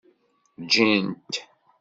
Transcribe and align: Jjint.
Jjint. 0.71 1.33